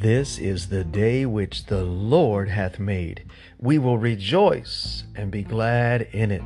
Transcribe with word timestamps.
This 0.00 0.38
is 0.38 0.70
the 0.70 0.82
day 0.82 1.26
which 1.26 1.66
the 1.66 1.84
Lord 1.84 2.48
hath 2.48 2.78
made. 2.78 3.24
We 3.58 3.76
will 3.76 3.98
rejoice 3.98 5.04
and 5.14 5.30
be 5.30 5.42
glad 5.42 6.08
in 6.12 6.30
it. 6.30 6.40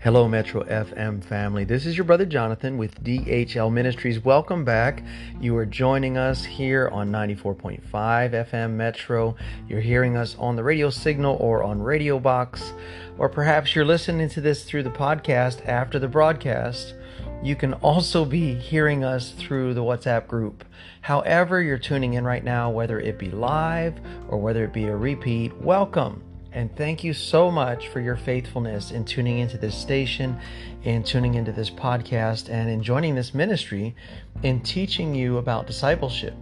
Hello, 0.00 0.26
Metro 0.26 0.64
FM 0.64 1.22
family. 1.22 1.62
This 1.62 1.86
is 1.86 1.96
your 1.96 2.04
brother 2.04 2.26
Jonathan 2.26 2.78
with 2.78 3.00
DHL 3.04 3.72
Ministries. 3.72 4.24
Welcome 4.24 4.64
back. 4.64 5.04
You 5.40 5.56
are 5.56 5.66
joining 5.66 6.18
us 6.18 6.44
here 6.44 6.88
on 6.88 7.12
94.5 7.12 7.80
FM 7.82 8.70
Metro. 8.72 9.36
You're 9.68 9.80
hearing 9.80 10.16
us 10.16 10.34
on 10.36 10.56
the 10.56 10.64
radio 10.64 10.90
signal 10.90 11.36
or 11.38 11.62
on 11.62 11.80
Radio 11.80 12.18
Box, 12.18 12.72
or 13.18 13.28
perhaps 13.28 13.76
you're 13.76 13.84
listening 13.84 14.28
to 14.30 14.40
this 14.40 14.64
through 14.64 14.82
the 14.82 14.90
podcast 14.90 15.64
after 15.64 16.00
the 16.00 16.08
broadcast. 16.08 16.94
You 17.42 17.56
can 17.56 17.72
also 17.74 18.26
be 18.26 18.54
hearing 18.54 19.02
us 19.02 19.30
through 19.30 19.72
the 19.72 19.80
WhatsApp 19.80 20.26
group. 20.26 20.62
However, 21.00 21.62
you're 21.62 21.78
tuning 21.78 22.12
in 22.12 22.24
right 22.24 22.44
now, 22.44 22.68
whether 22.68 23.00
it 23.00 23.18
be 23.18 23.30
live 23.30 23.98
or 24.28 24.36
whether 24.36 24.62
it 24.64 24.74
be 24.74 24.84
a 24.84 24.94
repeat, 24.94 25.56
welcome. 25.56 26.22
And 26.52 26.74
thank 26.76 27.02
you 27.02 27.14
so 27.14 27.50
much 27.50 27.88
for 27.88 28.00
your 28.00 28.16
faithfulness 28.16 28.90
in 28.90 29.06
tuning 29.06 29.38
into 29.38 29.56
this 29.56 29.74
station, 29.74 30.38
in 30.82 31.02
tuning 31.02 31.32
into 31.32 31.50
this 31.50 31.70
podcast, 31.70 32.50
and 32.50 32.68
in 32.68 32.82
joining 32.82 33.14
this 33.14 33.32
ministry 33.32 33.96
in 34.42 34.60
teaching 34.60 35.14
you 35.14 35.38
about 35.38 35.66
discipleship. 35.66 36.34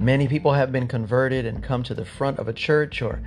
Many 0.00 0.26
people 0.26 0.54
have 0.54 0.72
been 0.72 0.88
converted 0.88 1.46
and 1.46 1.62
come 1.62 1.84
to 1.84 1.94
the 1.94 2.04
front 2.04 2.40
of 2.40 2.48
a 2.48 2.52
church 2.52 3.00
or 3.00 3.22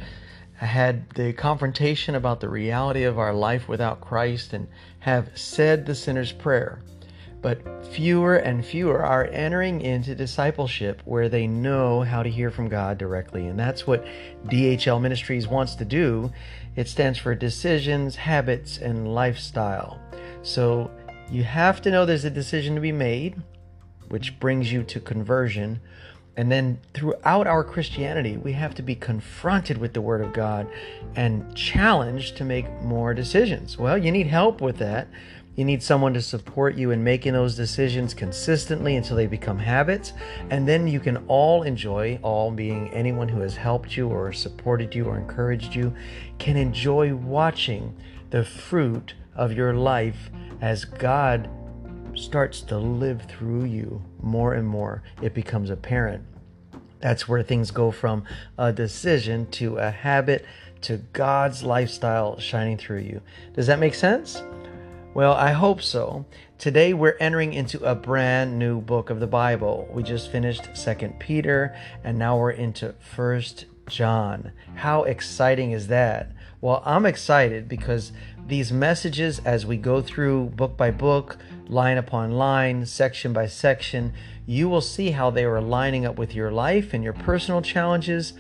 had 0.66 1.10
the 1.12 1.34
confrontation 1.34 2.16
about 2.16 2.40
the 2.40 2.50
reality 2.50 3.04
of 3.04 3.20
our 3.20 3.34
life 3.34 3.68
without 3.68 4.02
Christ 4.02 4.54
and 4.54 4.68
have 5.00 5.30
said 5.36 5.86
the 5.86 5.96
sinner's 5.96 6.32
prayer. 6.32 6.82
But 7.42 7.86
fewer 7.86 8.38
and 8.38 8.66
fewer 8.66 9.04
are 9.04 9.26
entering 9.26 9.82
into 9.82 10.16
discipleship 10.16 11.02
where 11.06 11.30
they 11.30 11.46
know 11.46 12.02
how 12.02 12.24
to 12.24 12.30
hear 12.30 12.50
from 12.50 12.68
God 12.68 12.98
directly. 12.98 13.48
And 13.48 13.60
that's 13.60 13.86
what 13.86 14.06
DHL 14.46 15.00
Ministries 15.00 15.48
wants 15.48 15.76
to 15.76 15.86
do. 15.86 16.32
It 16.76 16.88
stands 16.88 17.20
for 17.20 17.36
Decisions, 17.36 18.16
Habits, 18.16 18.80
and 18.80 19.14
Lifestyle. 19.14 20.00
So 20.42 20.90
you 21.30 21.44
have 21.44 21.82
to 21.84 21.92
know 21.92 22.06
there's 22.06 22.26
a 22.26 22.32
decision 22.32 22.74
to 22.76 22.82
be 22.82 22.92
made, 22.92 23.42
which 24.08 24.40
brings 24.40 24.72
you 24.72 24.84
to 24.86 25.00
conversion 25.00 25.80
and 26.38 26.52
then 26.52 26.80
throughout 26.94 27.48
our 27.48 27.64
Christianity, 27.64 28.38
we 28.38 28.54
have 28.54 28.76
to 28.76 28.84
be 28.84 28.94
confronted 28.94 29.80
with 29.80 29.94
the 29.94 30.02
Word 30.02 30.22
of 30.22 30.34
God 30.34 30.68
and 31.16 31.56
challenged 31.56 32.38
to 32.38 32.44
make 32.44 32.72
more 32.84 33.16
decisions. 33.16 33.80
Well, 33.80 33.98
you 33.98 34.12
need 34.12 34.28
help 34.28 34.62
with 34.62 34.78
that. 34.78 35.08
You 35.56 35.66
need 35.66 35.82
someone 35.82 36.14
to 36.14 36.22
support 36.22 36.76
you 36.76 36.92
in 36.92 37.04
making 37.04 37.34
those 37.34 37.56
decisions 37.56 38.14
consistently 38.14 38.96
until 38.96 39.18
they 39.18 39.26
become 39.26 39.58
habits. 39.58 40.14
And 40.52 40.68
then 40.68 40.88
you 40.88 41.00
can 41.00 41.18
all 41.28 41.64
enjoy, 41.64 42.20
all 42.22 42.52
being 42.52 42.90
anyone 42.94 43.28
who 43.28 43.42
has 43.42 43.56
helped 43.56 43.98
you 43.98 44.08
or 44.08 44.32
supported 44.32 44.94
you 44.94 45.06
or 45.06 45.18
encouraged 45.18 45.74
you, 45.74 45.92
can 46.38 46.56
enjoy 46.56 47.16
watching 47.16 47.98
the 48.30 48.44
fruit 48.44 49.16
of 49.36 49.54
your 49.54 49.74
life 49.74 50.30
as 50.62 50.86
God 50.86 51.50
starts 52.18 52.62
to 52.62 52.78
live 52.78 53.24
through 53.24 53.66
you 53.66 54.02
more 54.22 54.54
and 54.54 54.68
more, 54.68 55.04
it 55.22 55.34
becomes 55.34 55.70
apparent. 55.70 56.24
That's 57.00 57.28
where 57.28 57.44
things 57.44 57.72
go 57.72 57.92
from 57.92 58.24
a 58.58 58.74
decision 58.74 59.50
to 59.52 59.78
a 59.78 59.92
habit 59.92 60.46
to 60.82 60.98
God's 61.14 61.64
lifestyle 61.64 62.40
shining 62.40 62.78
through 62.78 63.00
you. 63.00 63.22
Does 63.54 63.68
that 63.68 63.80
make 63.80 63.94
sense? 63.94 64.42
Well, 65.14 65.34
I 65.34 65.52
hope 65.52 65.82
so. 65.82 66.26
Today 66.58 66.94
we're 66.94 67.18
entering 67.20 67.54
into 67.54 67.84
a 67.84 67.96
brand 67.96 68.60
new 68.60 68.82
book 68.82 69.10
of 69.10 69.20
the 69.20 69.28
Bible. 69.28 69.88
We 69.92 70.04
just 70.04 70.32
finished 70.32 70.64
2nd 70.74 71.20
Peter 71.20 71.76
and 72.04 72.18
now 72.18 72.38
we're 72.38 72.52
into 72.52 72.94
1st 73.16 73.66
John. 73.88 74.52
How 74.76 75.04
exciting 75.04 75.72
is 75.72 75.88
that? 75.88 76.32
Well, 76.62 76.82
I'm 76.86 77.06
excited 77.06 77.68
because 77.68 78.12
these 78.48 78.72
messages 78.72 79.40
as 79.40 79.66
we 79.66 79.78
go 79.78 80.02
through 80.02 80.50
book 80.50 80.78
by 80.78 80.92
book, 80.92 81.38
line 81.70 81.98
upon 81.98 82.32
line, 82.32 82.86
section 82.86 83.34
by 83.34 83.48
section, 83.48 84.14
you 84.46 84.70
will 84.70 84.82
see 84.82 85.12
how 85.12 85.30
they 85.30 85.46
are 85.46 85.62
lining 85.62 86.06
up 86.06 86.18
with 86.18 86.34
your 86.34 86.52
life 86.52 86.94
and 86.94 87.04
your 87.04 87.14
personal 87.14 87.62
challenges. 87.62 88.34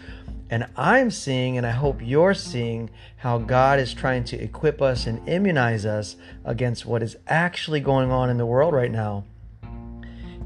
And 0.50 0.68
I'm 0.78 1.12
seeing, 1.12 1.58
and 1.58 1.66
I 1.66 1.72
hope 1.72 2.00
you're 2.02 2.34
seeing, 2.34 2.90
how 3.18 3.38
God 3.38 3.80
is 3.80 3.94
trying 3.94 4.24
to 4.26 4.42
equip 4.42 4.82
us 4.82 5.06
and 5.06 5.28
immunize 5.28 5.86
us 5.86 6.16
against 6.46 6.86
what 6.86 7.04
is 7.04 7.18
actually 7.28 7.82
going 7.82 8.12
on 8.12 8.30
in 8.30 8.38
the 8.38 8.46
world 8.46 8.74
right 8.74 8.92
now. 8.92 9.26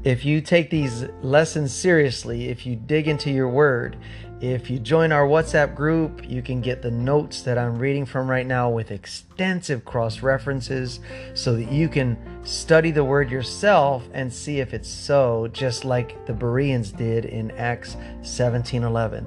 If 0.02 0.24
you 0.24 0.40
take 0.40 0.70
these 0.70 1.04
lessons 1.20 1.72
seriously, 1.72 2.48
if 2.48 2.66
you 2.66 2.74
dig 2.74 3.06
into 3.06 3.30
your 3.30 3.48
word, 3.48 3.96
if 4.42 4.68
you 4.68 4.80
join 4.80 5.12
our 5.12 5.24
WhatsApp 5.24 5.76
group, 5.76 6.28
you 6.28 6.42
can 6.42 6.60
get 6.60 6.82
the 6.82 6.90
notes 6.90 7.42
that 7.42 7.56
I'm 7.56 7.78
reading 7.78 8.04
from 8.04 8.28
right 8.28 8.44
now 8.44 8.68
with 8.68 8.90
extensive 8.90 9.84
cross 9.84 10.20
references 10.20 10.98
so 11.34 11.54
that 11.54 11.70
you 11.70 11.88
can 11.88 12.18
study 12.44 12.90
the 12.90 13.04
word 13.04 13.30
yourself 13.30 14.02
and 14.12 14.32
see 14.32 14.58
if 14.58 14.74
it's 14.74 14.88
so, 14.88 15.48
just 15.52 15.84
like 15.84 16.26
the 16.26 16.32
Bereans 16.32 16.90
did 16.90 17.24
in 17.24 17.52
Acts 17.52 17.96
17:11. 18.22 19.24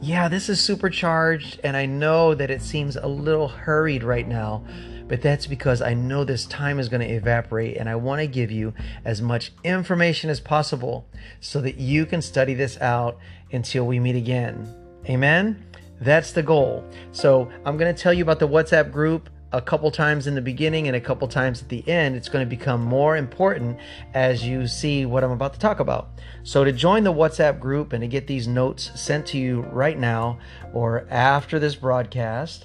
Yeah, 0.00 0.26
this 0.26 0.48
is 0.48 0.60
supercharged 0.60 1.60
and 1.62 1.76
I 1.76 1.86
know 1.86 2.34
that 2.34 2.50
it 2.50 2.62
seems 2.62 2.96
a 2.96 3.06
little 3.06 3.46
hurried 3.46 4.02
right 4.02 4.26
now, 4.26 4.64
but 5.12 5.20
that's 5.20 5.46
because 5.46 5.82
I 5.82 5.92
know 5.92 6.24
this 6.24 6.46
time 6.46 6.78
is 6.78 6.88
going 6.88 7.06
to 7.06 7.14
evaporate 7.14 7.76
and 7.76 7.86
I 7.86 7.96
want 7.96 8.22
to 8.22 8.26
give 8.26 8.50
you 8.50 8.72
as 9.04 9.20
much 9.20 9.52
information 9.62 10.30
as 10.30 10.40
possible 10.40 11.06
so 11.38 11.60
that 11.60 11.76
you 11.76 12.06
can 12.06 12.22
study 12.22 12.54
this 12.54 12.80
out 12.80 13.18
until 13.52 13.86
we 13.86 14.00
meet 14.00 14.16
again. 14.16 14.74
Amen? 15.04 15.66
That's 16.00 16.32
the 16.32 16.42
goal. 16.42 16.82
So 17.10 17.50
I'm 17.66 17.76
going 17.76 17.94
to 17.94 18.02
tell 18.02 18.14
you 18.14 18.22
about 18.22 18.38
the 18.38 18.48
WhatsApp 18.48 18.90
group 18.90 19.28
a 19.52 19.60
couple 19.60 19.90
times 19.90 20.26
in 20.26 20.34
the 20.34 20.40
beginning 20.40 20.86
and 20.86 20.96
a 20.96 21.00
couple 21.00 21.28
times 21.28 21.60
at 21.60 21.68
the 21.68 21.86
end. 21.86 22.16
It's 22.16 22.30
going 22.30 22.46
to 22.46 22.48
become 22.48 22.80
more 22.80 23.18
important 23.18 23.76
as 24.14 24.46
you 24.46 24.66
see 24.66 25.04
what 25.04 25.22
I'm 25.22 25.32
about 25.32 25.52
to 25.52 25.58
talk 25.58 25.78
about. 25.78 26.08
So, 26.42 26.64
to 26.64 26.72
join 26.72 27.04
the 27.04 27.12
WhatsApp 27.12 27.60
group 27.60 27.92
and 27.92 28.00
to 28.00 28.08
get 28.08 28.26
these 28.28 28.48
notes 28.48 28.98
sent 28.98 29.26
to 29.26 29.36
you 29.36 29.60
right 29.72 29.98
now 29.98 30.38
or 30.72 31.06
after 31.10 31.58
this 31.58 31.74
broadcast, 31.74 32.64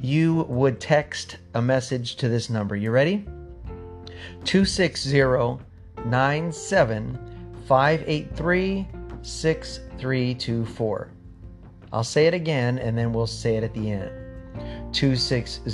you 0.00 0.44
would 0.48 0.80
text 0.80 1.38
a 1.54 1.62
message 1.62 2.16
to 2.16 2.28
this 2.28 2.48
number. 2.50 2.76
You 2.76 2.90
ready? 2.90 3.26
260 4.44 5.64
97 6.04 7.18
583 7.66 8.88
6324. 9.22 11.10
I'll 11.92 12.04
say 12.04 12.26
it 12.26 12.34
again 12.34 12.78
and 12.78 12.96
then 12.96 13.12
we'll 13.12 13.26
say 13.26 13.56
it 13.56 13.64
at 13.64 13.74
the 13.74 13.90
end. 13.90 14.10
260 14.92 15.70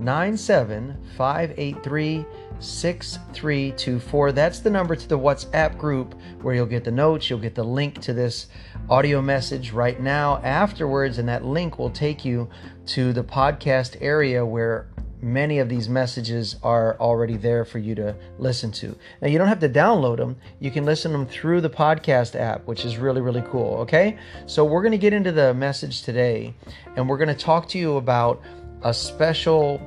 97 0.00 0.96
583 1.16 2.24
6324. 2.58 4.32
That's 4.32 4.60
the 4.60 4.70
number 4.70 4.94
to 4.94 5.08
the 5.08 5.18
WhatsApp 5.18 5.78
group 5.78 6.14
where 6.42 6.54
you'll 6.54 6.66
get 6.66 6.84
the 6.84 6.90
notes, 6.90 7.30
you'll 7.30 7.38
get 7.38 7.54
the 7.54 7.64
link 7.64 8.00
to 8.02 8.12
this 8.12 8.48
audio 8.88 9.22
message 9.22 9.72
right 9.72 10.00
now 10.00 10.38
afterwards, 10.38 11.18
and 11.18 11.28
that 11.28 11.44
link 11.44 11.78
will 11.78 11.90
take 11.90 12.24
you 12.24 12.48
to 12.86 13.12
the 13.12 13.24
podcast 13.24 13.96
area 14.00 14.44
where 14.44 14.88
many 15.22 15.58
of 15.58 15.68
these 15.68 15.88
messages 15.88 16.56
are 16.62 16.98
already 16.98 17.36
there 17.36 17.64
for 17.64 17.78
you 17.78 17.94
to 17.94 18.14
listen 18.38 18.70
to. 18.72 18.96
Now, 19.20 19.28
you 19.28 19.38
don't 19.38 19.48
have 19.48 19.60
to 19.60 19.68
download 19.68 20.16
them, 20.16 20.36
you 20.60 20.70
can 20.70 20.84
listen 20.84 21.12
them 21.12 21.26
through 21.26 21.60
the 21.60 21.70
podcast 21.70 22.38
app, 22.38 22.66
which 22.66 22.84
is 22.84 22.96
really, 22.96 23.20
really 23.20 23.42
cool. 23.42 23.76
Okay, 23.78 24.18
so 24.46 24.64
we're 24.64 24.82
going 24.82 24.92
to 24.92 24.98
get 24.98 25.12
into 25.12 25.32
the 25.32 25.54
message 25.54 26.02
today, 26.02 26.54
and 26.96 27.08
we're 27.08 27.18
going 27.18 27.28
to 27.28 27.34
talk 27.34 27.68
to 27.68 27.78
you 27.78 27.96
about 27.96 28.42
a 28.82 28.94
special 28.94 29.80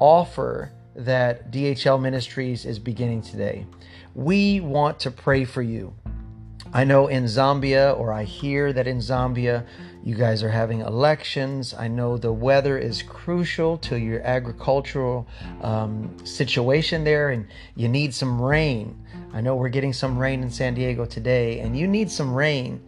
offer 0.00 0.72
that 0.94 1.50
DHL 1.50 2.00
Ministries 2.00 2.64
is 2.64 2.78
beginning 2.78 3.22
today. 3.22 3.66
We 4.14 4.60
want 4.60 5.00
to 5.00 5.10
pray 5.10 5.44
for 5.44 5.62
you. 5.62 5.94
I 6.72 6.84
know 6.84 7.06
in 7.06 7.24
Zambia, 7.24 7.98
or 7.98 8.12
I 8.12 8.24
hear 8.24 8.72
that 8.72 8.86
in 8.86 8.98
Zambia, 8.98 9.64
you 10.02 10.14
guys 10.14 10.42
are 10.42 10.50
having 10.50 10.80
elections. 10.80 11.74
I 11.74 11.88
know 11.88 12.16
the 12.16 12.32
weather 12.32 12.78
is 12.78 13.02
crucial 13.02 13.78
to 13.78 13.98
your 13.98 14.20
agricultural 14.22 15.26
um, 15.62 16.16
situation 16.24 17.04
there, 17.04 17.30
and 17.30 17.46
you 17.76 17.88
need 17.88 18.14
some 18.14 18.40
rain. 18.40 18.96
I 19.32 19.40
know 19.40 19.56
we're 19.56 19.68
getting 19.68 19.92
some 19.92 20.18
rain 20.18 20.42
in 20.42 20.50
San 20.50 20.74
Diego 20.74 21.06
today, 21.06 21.60
and 21.60 21.78
you 21.78 21.86
need 21.86 22.10
some 22.10 22.34
rain, 22.34 22.82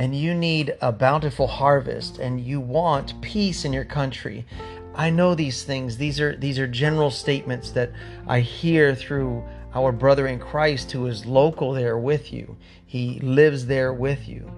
and 0.00 0.16
you 0.16 0.32
need 0.32 0.74
a 0.80 0.90
bountiful 0.90 1.46
harvest, 1.46 2.18
and 2.18 2.40
you 2.40 2.58
want 2.58 3.20
peace 3.20 3.66
in 3.66 3.72
your 3.74 3.84
country. 3.84 4.46
I 4.94 5.10
know 5.10 5.34
these 5.34 5.62
things. 5.62 5.98
These 5.98 6.18
are 6.18 6.34
these 6.34 6.58
are 6.58 6.66
general 6.66 7.10
statements 7.10 7.72
that 7.72 7.92
I 8.26 8.40
hear 8.40 8.94
through 8.94 9.44
our 9.74 9.92
brother 9.92 10.26
in 10.26 10.38
Christ 10.38 10.90
who 10.92 11.06
is 11.06 11.26
local 11.26 11.72
there 11.74 11.98
with 11.98 12.32
you. 12.32 12.56
He 12.86 13.20
lives 13.20 13.66
there 13.66 13.92
with 13.92 14.26
you. 14.26 14.50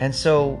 And 0.00 0.14
so 0.14 0.58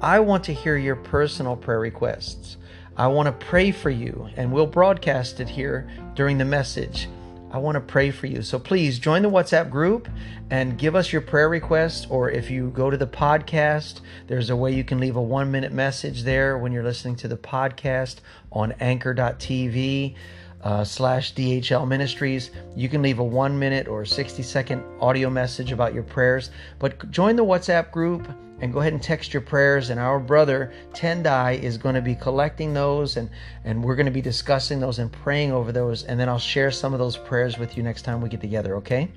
I 0.00 0.20
want 0.20 0.44
to 0.44 0.54
hear 0.54 0.76
your 0.76 0.96
personal 0.96 1.56
prayer 1.56 1.80
requests. 1.80 2.56
I 2.96 3.08
want 3.08 3.26
to 3.26 3.46
pray 3.46 3.72
for 3.72 3.90
you 3.90 4.28
and 4.36 4.52
we'll 4.52 4.68
broadcast 4.68 5.40
it 5.40 5.48
here 5.48 5.90
during 6.14 6.38
the 6.38 6.44
message. 6.44 7.08
I 7.54 7.58
want 7.58 7.76
to 7.76 7.80
pray 7.80 8.10
for 8.10 8.26
you. 8.26 8.42
So 8.42 8.58
please 8.58 8.98
join 8.98 9.22
the 9.22 9.30
WhatsApp 9.30 9.70
group 9.70 10.08
and 10.50 10.76
give 10.76 10.96
us 10.96 11.12
your 11.12 11.22
prayer 11.22 11.48
requests. 11.48 12.04
Or 12.10 12.28
if 12.28 12.50
you 12.50 12.70
go 12.70 12.90
to 12.90 12.96
the 12.96 13.06
podcast, 13.06 14.00
there's 14.26 14.50
a 14.50 14.56
way 14.56 14.74
you 14.74 14.82
can 14.82 14.98
leave 14.98 15.14
a 15.14 15.22
one 15.22 15.52
minute 15.52 15.70
message 15.70 16.24
there 16.24 16.58
when 16.58 16.72
you're 16.72 16.82
listening 16.82 17.14
to 17.14 17.28
the 17.28 17.36
podcast 17.36 18.16
on 18.50 18.72
anchor.tv. 18.80 20.16
Uh, 20.62 20.82
slash 20.82 21.34
DHL 21.34 21.86
Ministries. 21.86 22.50
You 22.74 22.88
can 22.88 23.02
leave 23.02 23.18
a 23.18 23.24
one 23.24 23.58
minute 23.58 23.86
or 23.86 24.06
60 24.06 24.42
second 24.42 24.82
audio 24.98 25.28
message 25.28 25.72
about 25.72 25.92
your 25.92 26.04
prayers. 26.04 26.50
But 26.78 27.10
join 27.10 27.36
the 27.36 27.44
WhatsApp 27.44 27.90
group 27.90 28.26
and 28.60 28.72
go 28.72 28.80
ahead 28.80 28.92
and 28.92 29.02
text 29.02 29.32
your 29.32 29.42
prayers. 29.42 29.90
And 29.90 29.98
our 29.98 30.18
brother 30.18 30.72
Tendai 30.92 31.60
is 31.60 31.76
going 31.78 31.94
to 31.94 32.02
be 32.02 32.14
collecting 32.14 32.74
those, 32.74 33.16
and 33.16 33.30
and 33.64 33.82
we're 33.82 33.96
going 33.96 34.06
to 34.06 34.12
be 34.12 34.22
discussing 34.22 34.80
those 34.80 34.98
and 34.98 35.12
praying 35.12 35.52
over 35.52 35.72
those. 35.72 36.04
And 36.04 36.18
then 36.18 36.28
I'll 36.28 36.38
share 36.38 36.70
some 36.70 36.92
of 36.92 36.98
those 36.98 37.16
prayers 37.16 37.58
with 37.58 37.76
you 37.76 37.82
next 37.82 38.02
time 38.02 38.20
we 38.20 38.28
get 38.28 38.40
together. 38.40 38.76
Okay. 38.76 39.10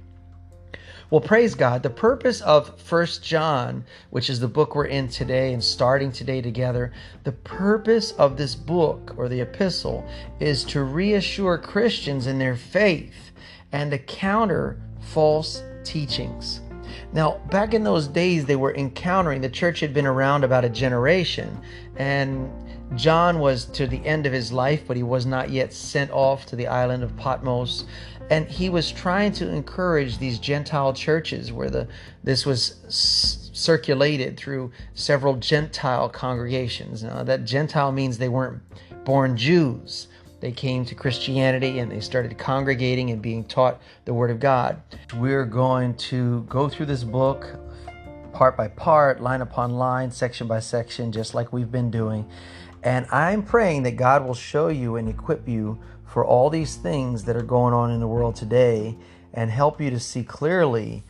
Well, 1.09 1.21
praise 1.21 1.55
God. 1.55 1.83
The 1.83 1.89
purpose 1.89 2.41
of 2.41 2.77
First 2.81 3.23
John, 3.23 3.85
which 4.09 4.29
is 4.29 4.41
the 4.41 4.47
book 4.49 4.75
we're 4.75 4.87
in 4.87 5.07
today 5.07 5.53
and 5.53 5.63
starting 5.63 6.11
today 6.11 6.41
together, 6.41 6.91
the 7.23 7.31
purpose 7.31 8.11
of 8.11 8.35
this 8.35 8.55
book 8.55 9.13
or 9.15 9.29
the 9.29 9.39
epistle 9.39 10.05
is 10.41 10.65
to 10.65 10.83
reassure 10.83 11.57
Christians 11.57 12.27
in 12.27 12.39
their 12.39 12.57
faith 12.57 13.31
and 13.71 13.89
to 13.91 13.97
counter 13.97 14.81
false 14.99 15.63
teachings. 15.85 16.59
Now, 17.13 17.39
back 17.49 17.73
in 17.73 17.83
those 17.83 18.07
days, 18.07 18.45
they 18.45 18.55
were 18.55 18.75
encountering, 18.75 19.41
the 19.41 19.49
church 19.49 19.79
had 19.79 19.93
been 19.93 20.05
around 20.05 20.43
about 20.43 20.65
a 20.65 20.69
generation, 20.69 21.59
and 21.95 22.51
John 22.95 23.39
was 23.39 23.65
to 23.65 23.87
the 23.87 24.05
end 24.05 24.25
of 24.25 24.33
his 24.33 24.51
life, 24.51 24.83
but 24.87 24.97
he 24.97 25.03
was 25.03 25.25
not 25.25 25.49
yet 25.49 25.73
sent 25.73 26.11
off 26.11 26.45
to 26.47 26.55
the 26.55 26.67
island 26.67 27.03
of 27.03 27.15
Patmos. 27.17 27.85
And 28.29 28.47
he 28.47 28.69
was 28.69 28.91
trying 28.91 29.31
to 29.33 29.49
encourage 29.49 30.17
these 30.17 30.37
Gentile 30.37 30.93
churches 30.93 31.51
where 31.51 31.69
the 31.69 31.87
this 32.23 32.45
was 32.45 32.75
circulated 32.89 34.37
through 34.37 34.71
several 34.93 35.35
Gentile 35.35 36.09
congregations. 36.09 37.03
Now, 37.03 37.23
that 37.23 37.45
Gentile 37.45 37.93
means 37.93 38.17
they 38.17 38.27
weren't 38.27 38.61
born 39.05 39.37
Jews 39.37 40.07
they 40.39 40.51
came 40.51 40.85
to 40.85 40.95
Christianity 40.95 41.79
and 41.79 41.91
they 41.91 41.99
started 41.99 42.37
congregating 42.37 43.09
and 43.09 43.21
being 43.21 43.43
taught 43.43 43.81
the 44.05 44.13
Word 44.13 44.29
of 44.29 44.39
God. 44.39 44.81
We're 45.15 45.45
going 45.45 45.95
to 45.95 46.43
go 46.43 46.69
through 46.69 46.85
this 46.87 47.03
book 47.03 47.47
part 48.33 48.55
by 48.55 48.67
part, 48.67 49.19
line 49.19 49.41
upon 49.41 49.75
line, 49.77 50.11
section 50.11 50.47
by 50.47 50.59
section, 50.59 51.11
just 51.11 51.33
like 51.33 51.51
we've 51.51 51.71
been 51.71 51.89
doing. 51.89 52.29
And 52.83 53.07
I'm 53.11 53.41
praying 53.41 53.83
that 53.83 53.95
God 53.95 54.25
will 54.25 54.35
show 54.35 54.67
you 54.67 54.97
and 54.97 55.09
equip 55.09 55.47
you 55.47 55.79
for 56.05 56.23
all 56.23 56.49
these 56.49 56.75
things 56.75 57.23
that 57.23 57.35
are 57.35 57.41
going 57.41 57.73
on 57.73 57.91
in 57.91 57.99
the 57.99 58.07
world 58.07 58.35
today 58.35 58.95
and 59.33 59.49
help 59.49 59.81
you 59.81 59.89
to 59.89 59.99
see 59.99 60.23
clearly 60.23 61.03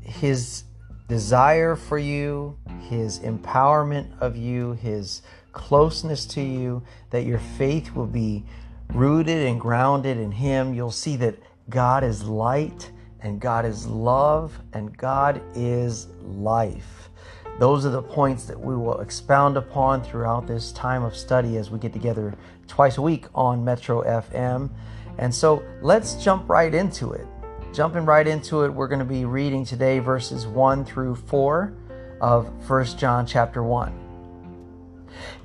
His 0.00 0.62
desire 1.08 1.74
for 1.74 1.98
you, 1.98 2.56
His 2.88 3.18
empowerment 3.18 4.16
of 4.20 4.36
you, 4.36 4.72
His 4.74 5.22
closeness 5.52 6.26
to 6.26 6.40
you, 6.40 6.82
that 7.10 7.24
your 7.24 7.38
faith 7.38 7.94
will 7.94 8.06
be 8.06 8.44
rooted 8.92 9.46
and 9.46 9.60
grounded 9.60 10.18
in 10.18 10.32
Him. 10.32 10.74
You'll 10.74 10.90
see 10.90 11.16
that 11.16 11.36
God 11.68 12.04
is 12.04 12.24
light 12.24 12.90
and 13.20 13.40
God 13.40 13.64
is 13.64 13.86
love 13.86 14.58
and 14.72 14.96
God 14.96 15.40
is 15.54 16.08
life. 16.22 17.10
Those 17.58 17.86
are 17.86 17.90
the 17.90 18.02
points 18.02 18.44
that 18.44 18.58
we 18.58 18.74
will 18.74 19.00
expound 19.00 19.56
upon 19.56 20.02
throughout 20.02 20.46
this 20.46 20.72
time 20.72 21.04
of 21.04 21.14
study 21.14 21.56
as 21.58 21.70
we 21.70 21.78
get 21.78 21.92
together 21.92 22.34
twice 22.66 22.98
a 22.98 23.02
week 23.02 23.26
on 23.34 23.64
Metro 23.64 24.02
FM. 24.02 24.70
And 25.18 25.34
so 25.34 25.62
let's 25.82 26.14
jump 26.14 26.48
right 26.48 26.74
into 26.74 27.12
it. 27.12 27.26
Jumping 27.72 28.04
right 28.04 28.26
into 28.26 28.64
it, 28.64 28.70
we're 28.70 28.88
going 28.88 28.98
to 28.98 29.04
be 29.04 29.24
reading 29.24 29.64
today 29.64 29.98
verses 29.98 30.46
1 30.46 30.84
through 30.84 31.14
4 31.14 31.72
of 32.20 32.68
1 32.68 32.84
John 32.98 33.26
chapter 33.26 33.62
1. 33.62 34.01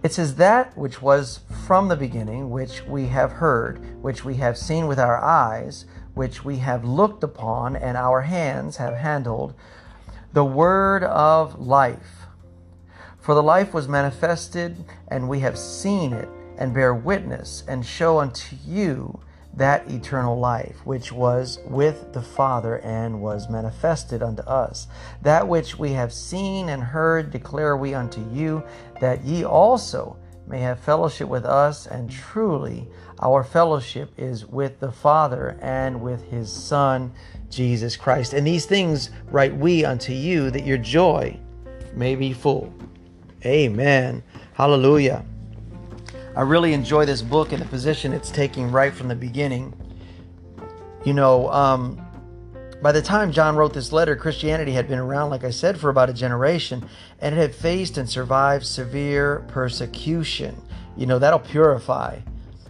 It 0.03 0.13
says, 0.13 0.35
That 0.35 0.77
which 0.77 1.01
was 1.01 1.41
from 1.65 1.87
the 1.87 1.95
beginning, 1.95 2.49
which 2.49 2.83
we 2.85 3.07
have 3.07 3.33
heard, 3.33 4.01
which 4.01 4.23
we 4.23 4.35
have 4.35 4.57
seen 4.57 4.87
with 4.87 4.99
our 4.99 5.17
eyes, 5.17 5.85
which 6.13 6.45
we 6.45 6.57
have 6.57 6.83
looked 6.83 7.23
upon, 7.23 7.75
and 7.75 7.97
our 7.97 8.21
hands 8.21 8.77
have 8.77 8.95
handled, 8.95 9.53
the 10.33 10.45
word 10.45 11.03
of 11.03 11.59
life. 11.59 12.27
For 13.19 13.35
the 13.35 13.43
life 13.43 13.73
was 13.73 13.87
manifested, 13.87 14.85
and 15.07 15.27
we 15.27 15.41
have 15.41 15.57
seen 15.57 16.13
it, 16.13 16.29
and 16.57 16.73
bear 16.73 16.93
witness, 16.93 17.63
and 17.67 17.85
show 17.85 18.19
unto 18.19 18.55
you 18.65 19.19
that 19.57 19.89
eternal 19.89 20.39
life, 20.39 20.85
which 20.85 21.11
was 21.11 21.59
with 21.65 22.13
the 22.13 22.21
Father 22.21 22.79
and 22.79 23.19
was 23.19 23.49
manifested 23.49 24.21
unto 24.21 24.43
us. 24.43 24.87
That 25.23 25.47
which 25.47 25.77
we 25.77 25.91
have 25.93 26.13
seen 26.13 26.69
and 26.69 26.81
heard 26.81 27.31
declare 27.31 27.75
we 27.75 27.93
unto 27.95 28.21
you, 28.31 28.63
that 29.01 29.23
ye 29.25 29.43
also 29.43 30.15
may 30.47 30.59
have 30.59 30.79
fellowship 30.79 31.27
with 31.27 31.43
us, 31.43 31.87
and 31.87 32.09
truly 32.09 32.87
our 33.19 33.43
fellowship 33.43 34.11
is 34.15 34.45
with 34.45 34.79
the 34.79 34.91
Father 34.91 35.57
and 35.61 36.01
with 36.01 36.23
his 36.29 36.51
Son, 36.51 37.11
Jesus 37.49 37.97
Christ. 37.97 38.33
And 38.33 38.45
these 38.45 38.65
things 38.65 39.09
write 39.31 39.55
we 39.55 39.83
unto 39.83 40.13
you, 40.13 40.51
that 40.51 40.65
your 40.65 40.77
joy 40.77 41.37
may 41.95 42.15
be 42.15 42.31
full. 42.31 42.71
Amen. 43.43 44.23
Hallelujah. 44.53 45.25
I 46.37 46.41
really 46.41 46.73
enjoy 46.73 47.05
this 47.05 47.23
book 47.23 47.51
and 47.51 47.59
the 47.59 47.65
position 47.65 48.13
it's 48.13 48.29
taking 48.29 48.71
right 48.71 48.93
from 48.93 49.07
the 49.07 49.15
beginning. 49.15 49.73
You 51.03 51.13
know, 51.13 51.51
um, 51.51 51.99
by 52.79 52.91
the 52.91 53.01
time 53.01 53.31
John 53.31 53.55
wrote 53.55 53.73
this 53.73 53.91
letter, 53.91 54.15
Christianity 54.15 54.71
had 54.73 54.87
been 54.87 54.99
around, 54.99 55.31
like 55.31 55.43
I 55.43 55.49
said, 55.49 55.79
for 55.79 55.89
about 55.89 56.11
a 56.11 56.13
generation, 56.13 56.87
and 57.19 57.33
it 57.33 57.39
had 57.39 57.55
faced 57.55 57.97
and 57.97 58.07
survived 58.07 58.67
severe 58.67 59.45
persecution. 59.47 60.61
You 60.95 61.07
know, 61.07 61.17
that'll 61.17 61.39
purify. 61.39 62.19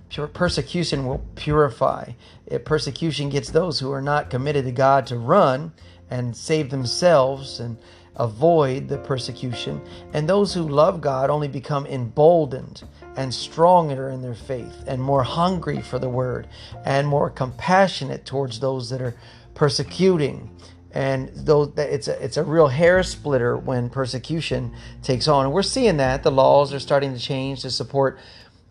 Pure 0.08 0.28
persecution 0.28 1.06
will 1.06 1.26
purify. 1.36 2.14
It, 2.46 2.64
persecution 2.64 3.28
gets 3.28 3.50
those 3.50 3.82
who 3.82 3.92
are 3.92 4.02
not 4.02 4.30
committed 4.30 4.64
to 4.64 4.72
God 4.72 5.06
to 5.08 5.18
run 5.18 5.74
and 6.10 6.38
save 6.38 6.70
themselves 6.70 7.60
and 7.60 7.78
avoid 8.16 8.88
the 8.88 8.98
persecution, 8.98 9.82
and 10.14 10.30
those 10.30 10.54
who 10.54 10.62
love 10.62 11.02
God 11.02 11.30
only 11.30 11.50
become 11.50 11.86
emboldened 11.86 12.84
and 13.18 13.34
stronger 13.34 14.10
in 14.10 14.22
their 14.22 14.36
faith 14.36 14.84
and 14.86 15.02
more 15.02 15.24
hungry 15.24 15.82
for 15.82 15.98
the 15.98 16.08
word 16.08 16.48
and 16.86 17.08
more 17.08 17.30
compassionate 17.32 18.26
towards 18.26 18.60
those 18.60 18.92
that 18.92 19.02
are 19.02 19.16
persecuting. 19.56 20.56
And 20.94 21.30
though 21.34 21.74
it's 21.76 22.08
a 22.08 22.24
it's 22.24 22.38
a 22.38 22.44
real 22.44 22.68
hair 22.68 23.04
splitter 23.04 23.58
when 23.58 23.90
persecution 23.90 24.74
takes 25.02 25.28
on. 25.28 25.46
And 25.46 25.54
we're 25.54 25.64
seeing 25.64 25.98
that. 25.98 26.24
The 26.24 26.32
laws 26.32 26.74
are 26.74 26.80
starting 26.80 27.14
to 27.14 27.20
change 27.20 27.64
to 27.64 27.72
support 27.72 28.20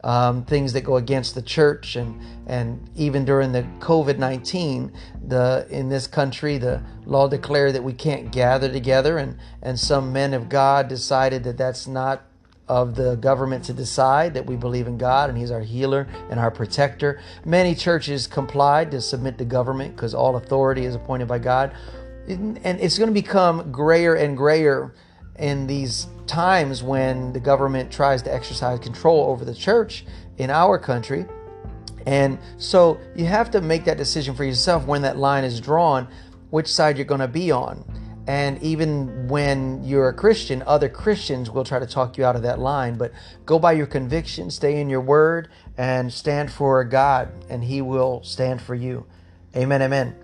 um, 0.04 0.44
things 0.44 0.72
that 0.74 0.82
go 0.82 0.96
against 0.96 1.34
the 1.34 1.42
church. 1.42 1.96
And 1.96 2.20
and 2.46 2.88
even 2.94 3.24
during 3.24 3.50
the 3.52 3.62
COVID-19 3.80 4.94
the 5.26 5.66
in 5.70 5.88
this 5.88 6.06
country 6.06 6.56
the 6.58 6.82
law 7.04 7.28
declared 7.28 7.74
that 7.74 7.82
we 7.82 7.92
can't 7.92 8.30
gather 8.30 8.70
together. 8.70 9.18
And 9.18 9.38
and 9.60 9.78
some 9.78 10.12
men 10.12 10.34
of 10.34 10.48
God 10.48 10.88
decided 10.88 11.42
that 11.44 11.58
that's 11.58 11.86
not 11.88 12.22
of 12.68 12.94
the 12.94 13.14
government 13.16 13.64
to 13.64 13.72
decide 13.72 14.34
that 14.34 14.44
we 14.44 14.56
believe 14.56 14.86
in 14.86 14.98
God 14.98 15.30
and 15.30 15.38
He's 15.38 15.50
our 15.50 15.60
healer 15.60 16.08
and 16.30 16.40
our 16.40 16.50
protector. 16.50 17.20
Many 17.44 17.74
churches 17.74 18.26
complied 18.26 18.90
to 18.90 19.00
submit 19.00 19.38
to 19.38 19.44
government 19.44 19.94
because 19.94 20.14
all 20.14 20.36
authority 20.36 20.84
is 20.84 20.94
appointed 20.94 21.28
by 21.28 21.38
God. 21.38 21.74
And 22.28 22.58
it's 22.64 22.98
going 22.98 23.08
to 23.08 23.14
become 23.14 23.70
grayer 23.70 24.16
and 24.16 24.36
grayer 24.36 24.94
in 25.38 25.66
these 25.66 26.08
times 26.26 26.82
when 26.82 27.32
the 27.32 27.40
government 27.40 27.92
tries 27.92 28.22
to 28.22 28.34
exercise 28.34 28.80
control 28.80 29.30
over 29.30 29.44
the 29.44 29.54
church 29.54 30.04
in 30.38 30.50
our 30.50 30.78
country. 30.78 31.26
And 32.04 32.38
so 32.56 32.98
you 33.14 33.26
have 33.26 33.50
to 33.52 33.60
make 33.60 33.84
that 33.84 33.96
decision 33.96 34.34
for 34.34 34.44
yourself 34.44 34.86
when 34.86 35.02
that 35.02 35.16
line 35.16 35.44
is 35.44 35.60
drawn, 35.60 36.08
which 36.50 36.72
side 36.72 36.96
you're 36.98 37.04
going 37.04 37.20
to 37.20 37.28
be 37.28 37.52
on. 37.52 37.84
And 38.26 38.60
even 38.62 39.28
when 39.28 39.84
you're 39.84 40.08
a 40.08 40.14
Christian, 40.14 40.62
other 40.66 40.88
Christians 40.88 41.50
will 41.50 41.64
try 41.64 41.78
to 41.78 41.86
talk 41.86 42.18
you 42.18 42.24
out 42.24 42.34
of 42.34 42.42
that 42.42 42.58
line. 42.58 42.96
But 42.96 43.12
go 43.44 43.58
by 43.58 43.72
your 43.72 43.86
conviction, 43.86 44.50
stay 44.50 44.80
in 44.80 44.90
your 44.90 45.00
word, 45.00 45.48
and 45.78 46.12
stand 46.12 46.50
for 46.50 46.82
God, 46.84 47.30
and 47.48 47.62
He 47.62 47.82
will 47.82 48.22
stand 48.24 48.60
for 48.60 48.74
you. 48.74 49.06
Amen, 49.54 49.80
amen. 49.80 50.16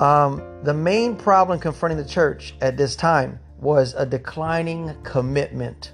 Um, 0.00 0.42
the 0.62 0.74
main 0.74 1.14
problem 1.16 1.60
confronting 1.60 1.98
the 1.98 2.08
church 2.08 2.54
at 2.60 2.76
this 2.76 2.96
time 2.96 3.38
was 3.60 3.94
a 3.94 4.04
declining 4.04 4.96
commitment 5.04 5.92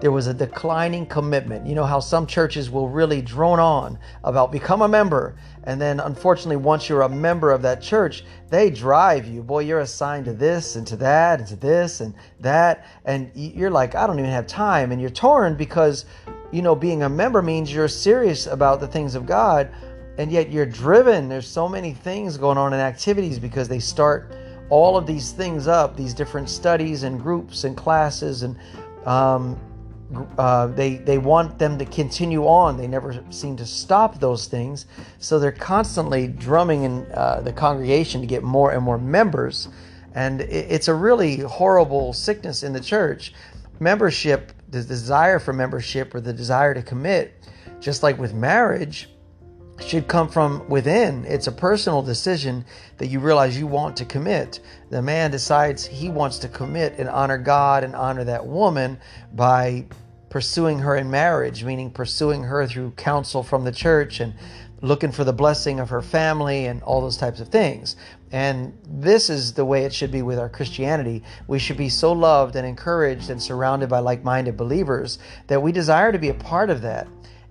there 0.00 0.10
was 0.10 0.26
a 0.26 0.34
declining 0.34 1.06
commitment. 1.06 1.66
You 1.66 1.74
know 1.74 1.84
how 1.84 2.00
some 2.00 2.26
churches 2.26 2.70
will 2.70 2.88
really 2.88 3.22
drone 3.22 3.60
on 3.60 3.98
about 4.22 4.52
become 4.52 4.82
a 4.82 4.88
member. 4.88 5.36
And 5.64 5.80
then, 5.80 5.98
unfortunately, 6.00 6.56
once 6.56 6.88
you're 6.88 7.02
a 7.02 7.08
member 7.08 7.50
of 7.50 7.62
that 7.62 7.80
church, 7.80 8.24
they 8.50 8.70
drive 8.70 9.26
you. 9.26 9.42
Boy, 9.42 9.60
you're 9.60 9.80
assigned 9.80 10.26
to 10.26 10.34
this 10.34 10.76
and 10.76 10.86
to 10.86 10.96
that 10.96 11.40
and 11.40 11.48
to 11.48 11.56
this 11.56 12.00
and 12.00 12.14
that. 12.40 12.86
And 13.06 13.30
you're 13.34 13.70
like, 13.70 13.94
I 13.94 14.06
don't 14.06 14.18
even 14.18 14.30
have 14.30 14.46
time. 14.46 14.92
And 14.92 15.00
you're 15.00 15.08
torn 15.08 15.54
because, 15.54 16.04
you 16.52 16.60
know, 16.60 16.74
being 16.74 17.02
a 17.04 17.08
member 17.08 17.40
means 17.40 17.72
you're 17.72 17.88
serious 17.88 18.46
about 18.46 18.80
the 18.80 18.88
things 18.88 19.14
of 19.14 19.24
God. 19.24 19.70
and 20.18 20.30
yet 20.30 20.50
you're 20.50 20.66
driven. 20.66 21.28
There's 21.28 21.46
so 21.46 21.68
many 21.68 21.92
things 21.92 22.36
going 22.36 22.58
on 22.58 22.72
in 22.72 22.80
activities 22.80 23.38
because 23.38 23.68
they 23.68 23.78
start 23.80 24.32
all 24.70 24.96
of 24.96 25.06
these 25.06 25.32
things 25.32 25.66
up, 25.66 25.96
these 25.96 26.14
different 26.14 26.48
studies 26.48 27.02
and 27.02 27.20
groups 27.20 27.64
and 27.64 27.76
classes, 27.76 28.42
and 28.42 28.56
um, 29.06 29.58
uh, 30.38 30.68
they 30.68 30.96
they 30.96 31.18
want 31.18 31.58
them 31.58 31.78
to 31.78 31.84
continue 31.84 32.44
on. 32.46 32.76
They 32.76 32.86
never 32.86 33.22
seem 33.30 33.56
to 33.56 33.66
stop 33.66 34.20
those 34.20 34.46
things, 34.46 34.86
so 35.18 35.38
they're 35.38 35.52
constantly 35.52 36.28
drumming 36.28 36.84
in 36.84 37.06
uh, 37.12 37.40
the 37.42 37.52
congregation 37.52 38.20
to 38.20 38.26
get 38.26 38.42
more 38.42 38.72
and 38.72 38.82
more 38.82 38.98
members, 38.98 39.68
and 40.14 40.40
it, 40.40 40.66
it's 40.70 40.88
a 40.88 40.94
really 40.94 41.38
horrible 41.38 42.12
sickness 42.12 42.62
in 42.62 42.72
the 42.72 42.80
church. 42.80 43.34
Membership, 43.80 44.52
the 44.70 44.82
desire 44.82 45.38
for 45.38 45.52
membership 45.52 46.14
or 46.14 46.20
the 46.20 46.32
desire 46.32 46.74
to 46.74 46.82
commit, 46.82 47.34
just 47.80 48.02
like 48.02 48.18
with 48.18 48.34
marriage, 48.34 49.08
should 49.80 50.06
come 50.06 50.28
from 50.28 50.66
within. 50.68 51.24
It's 51.24 51.46
a 51.46 51.52
personal 51.52 52.02
decision 52.02 52.64
that 52.98 53.08
you 53.08 53.20
realize 53.20 53.58
you 53.58 53.66
want 53.66 53.96
to 53.98 54.04
commit. 54.04 54.60
The 54.90 55.02
man 55.02 55.30
decides 55.30 55.84
he 55.84 56.08
wants 56.08 56.38
to 56.38 56.48
commit 56.48 56.94
and 56.98 57.08
honor 57.08 57.38
God 57.38 57.84
and 57.84 57.94
honor 57.94 58.24
that 58.24 58.46
woman 58.46 58.98
by 59.32 59.86
pursuing 60.34 60.80
her 60.80 60.96
in 60.96 61.08
marriage, 61.08 61.62
meaning 61.62 61.88
pursuing 61.88 62.42
her 62.42 62.66
through 62.66 62.90
counsel 62.96 63.44
from 63.44 63.62
the 63.62 63.70
church 63.70 64.18
and 64.18 64.34
looking 64.80 65.12
for 65.12 65.22
the 65.22 65.32
blessing 65.32 65.78
of 65.78 65.90
her 65.90 66.02
family 66.02 66.66
and 66.66 66.82
all 66.82 67.00
those 67.00 67.16
types 67.16 67.38
of 67.38 67.46
things. 67.46 67.94
And 68.32 68.76
this 68.84 69.30
is 69.30 69.52
the 69.52 69.64
way 69.64 69.84
it 69.84 69.94
should 69.94 70.10
be 70.10 70.22
with 70.22 70.40
our 70.40 70.48
Christianity. 70.48 71.22
We 71.46 71.60
should 71.60 71.76
be 71.76 71.88
so 71.88 72.10
loved 72.10 72.56
and 72.56 72.66
encouraged 72.66 73.30
and 73.30 73.40
surrounded 73.40 73.88
by 73.88 74.00
like 74.00 74.24
minded 74.24 74.56
believers 74.56 75.20
that 75.46 75.62
we 75.62 75.70
desire 75.70 76.10
to 76.10 76.18
be 76.18 76.30
a 76.30 76.34
part 76.34 76.68
of 76.68 76.82
that. 76.82 77.06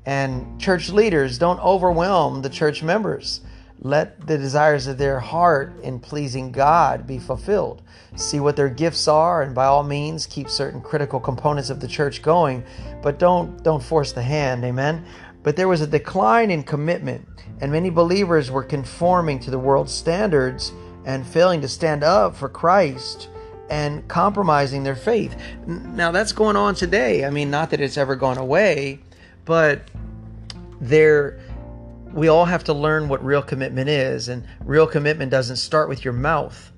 And 0.05 0.59
church 0.59 0.89
leaders 0.89 1.37
don't 1.37 1.61
overwhelm 1.61 2.41
the 2.41 2.49
church 2.49 2.83
members. 2.83 3.39
Let 3.83 4.25
the 4.25 4.37
desires 4.37 4.87
of 4.87 4.97
their 4.97 5.19
heart 5.19 5.73
in 5.83 5.99
pleasing 5.99 6.53
God 6.53 7.05
be 7.05 7.19
fulfilled. 7.19 7.81
See 8.15 8.39
what 8.39 8.55
their 8.55 8.69
gifts 8.69 9.09
are, 9.09 9.41
and 9.41 9.53
by 9.53 9.65
all 9.65 9.83
means, 9.83 10.25
keep 10.25 10.49
certain 10.49 10.79
critical 10.79 11.19
components 11.19 11.69
of 11.69 11.81
the 11.81 11.87
church 11.87 12.21
going, 12.21 12.63
but 13.01 13.19
don't 13.19 13.61
don't 13.61 13.83
force 13.83 14.13
the 14.13 14.21
hand. 14.21 14.63
Amen. 14.63 15.05
But 15.43 15.57
there 15.57 15.67
was 15.67 15.81
a 15.81 15.87
decline 15.87 16.49
in 16.49 16.63
commitment, 16.63 17.27
and 17.59 17.73
many 17.73 17.89
believers 17.89 18.49
were 18.49 18.63
conforming 18.63 19.39
to 19.39 19.51
the 19.51 19.59
world's 19.59 19.91
standards 19.91 20.71
and 21.05 21.27
failing 21.27 21.59
to 21.59 21.67
stand 21.67 22.05
up 22.05 22.37
for 22.37 22.47
Christ 22.47 23.27
and 23.69 24.07
compromising 24.07 24.83
their 24.83 24.95
faith. 24.95 25.35
Now 25.67 26.11
that's 26.11 26.31
going 26.31 26.55
on 26.55 26.75
today. 26.75 27.25
I 27.25 27.29
mean, 27.29 27.51
not 27.51 27.71
that 27.71 27.81
it's 27.81 27.97
ever 27.97 28.15
gone 28.15 28.37
away, 28.37 28.99
but 29.43 29.89
there 30.79 31.41
we 32.13 32.27
all 32.27 32.45
have 32.45 32.63
to 32.65 32.73
learn 32.73 33.07
what 33.07 33.23
real 33.25 33.41
commitment 33.41 33.89
is 33.89 34.29
and 34.29 34.45
real 34.63 34.87
commitment 34.87 35.31
doesn't 35.31 35.55
start 35.55 35.89
with 35.89 36.05
your 36.05 36.13
mouth 36.13 36.71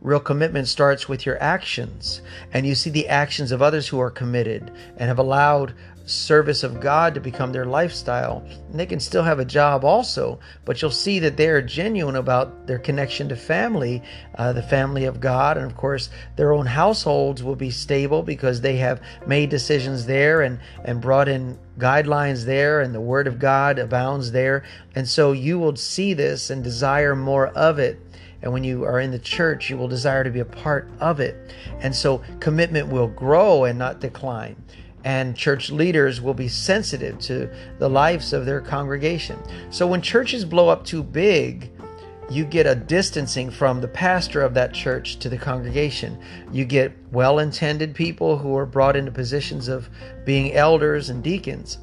real 0.00 0.20
commitment 0.20 0.66
starts 0.66 1.08
with 1.08 1.26
your 1.26 1.40
actions 1.42 2.22
and 2.52 2.66
you 2.66 2.74
see 2.74 2.90
the 2.90 3.08
actions 3.08 3.52
of 3.52 3.60
others 3.60 3.88
who 3.88 4.00
are 4.00 4.10
committed 4.10 4.70
and 4.96 5.08
have 5.08 5.18
allowed 5.18 5.74
service 6.10 6.62
of 6.62 6.80
God 6.80 7.14
to 7.14 7.20
become 7.20 7.52
their 7.52 7.64
lifestyle. 7.64 8.44
And 8.70 8.78
they 8.78 8.86
can 8.86 9.00
still 9.00 9.22
have 9.22 9.38
a 9.38 9.44
job 9.44 9.84
also, 9.84 10.40
but 10.64 10.80
you'll 10.80 10.90
see 10.90 11.18
that 11.20 11.36
they 11.36 11.48
are 11.48 11.62
genuine 11.62 12.16
about 12.16 12.66
their 12.66 12.78
connection 12.78 13.28
to 13.28 13.36
family, 13.36 14.02
uh, 14.36 14.52
the 14.52 14.62
family 14.62 15.04
of 15.04 15.20
God. 15.20 15.56
And 15.56 15.66
of 15.66 15.76
course, 15.76 16.10
their 16.36 16.52
own 16.52 16.66
households 16.66 17.42
will 17.42 17.56
be 17.56 17.70
stable 17.70 18.22
because 18.22 18.60
they 18.60 18.76
have 18.76 19.00
made 19.26 19.50
decisions 19.50 20.06
there 20.06 20.42
and, 20.42 20.58
and 20.84 21.00
brought 21.00 21.28
in 21.28 21.58
guidelines 21.78 22.44
there, 22.44 22.80
and 22.80 22.94
the 22.94 23.00
Word 23.00 23.26
of 23.26 23.38
God 23.38 23.78
abounds 23.78 24.32
there. 24.32 24.64
And 24.94 25.08
so 25.08 25.32
you 25.32 25.58
will 25.58 25.76
see 25.76 26.12
this 26.12 26.50
and 26.50 26.62
desire 26.62 27.14
more 27.16 27.48
of 27.48 27.78
it. 27.78 28.00
And 28.42 28.52
when 28.52 28.64
you 28.64 28.84
are 28.84 29.00
in 29.00 29.10
the 29.10 29.18
church, 29.18 29.68
you 29.68 29.76
will 29.76 29.88
desire 29.88 30.24
to 30.24 30.30
be 30.30 30.40
a 30.40 30.44
part 30.44 30.88
of 30.98 31.20
it. 31.20 31.54
And 31.80 31.94
so 31.94 32.22
commitment 32.40 32.88
will 32.88 33.08
grow 33.08 33.64
and 33.64 33.78
not 33.78 34.00
decline 34.00 34.56
and 35.04 35.36
church 35.36 35.70
leaders 35.70 36.20
will 36.20 36.34
be 36.34 36.48
sensitive 36.48 37.18
to 37.18 37.48
the 37.78 37.88
lives 37.88 38.32
of 38.32 38.44
their 38.44 38.60
congregation. 38.60 39.38
So 39.70 39.86
when 39.86 40.02
churches 40.02 40.44
blow 40.44 40.68
up 40.68 40.84
too 40.84 41.02
big, 41.02 41.70
you 42.30 42.44
get 42.44 42.66
a 42.66 42.74
distancing 42.74 43.50
from 43.50 43.80
the 43.80 43.88
pastor 43.88 44.42
of 44.42 44.54
that 44.54 44.72
church 44.72 45.18
to 45.18 45.28
the 45.28 45.36
congregation. 45.36 46.18
You 46.52 46.64
get 46.64 46.92
well 47.10 47.40
intended 47.40 47.94
people 47.94 48.38
who 48.38 48.56
are 48.56 48.66
brought 48.66 48.94
into 48.94 49.10
positions 49.10 49.66
of 49.68 49.88
being 50.24 50.52
elders 50.52 51.10
and 51.10 51.24
deacons, 51.24 51.78